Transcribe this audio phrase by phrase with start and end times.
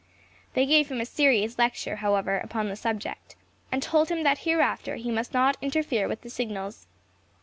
[0.55, 3.35] They gave him a serious lecture, however, upon the subject,
[3.71, 6.87] and told him that hereafter he must not interfere with the signals.